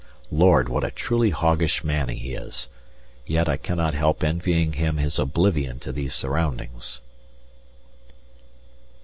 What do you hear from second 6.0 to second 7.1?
surroundings.